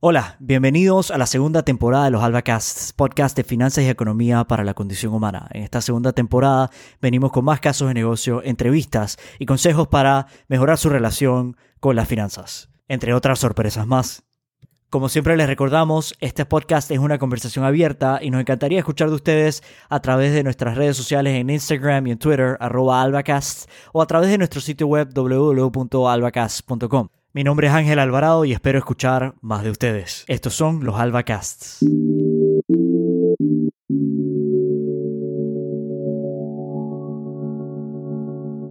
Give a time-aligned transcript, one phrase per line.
[0.00, 4.64] Hola, bienvenidos a la segunda temporada de los AlbaCasts, podcast de finanzas y economía para
[4.64, 5.48] la condición humana.
[5.52, 6.70] En esta segunda temporada
[7.02, 12.08] venimos con más casos de negocio, entrevistas y consejos para mejorar su relación con las
[12.08, 14.25] finanzas, entre otras sorpresas más.
[14.88, 19.16] Como siempre les recordamos, este podcast es una conversación abierta y nos encantaría escuchar de
[19.16, 24.00] ustedes a través de nuestras redes sociales en Instagram y en Twitter, arroba albacast, o
[24.00, 27.08] a través de nuestro sitio web www.albacast.com.
[27.32, 30.24] Mi nombre es Ángel Alvarado y espero escuchar más de ustedes.
[30.28, 31.84] Estos son los Albacasts.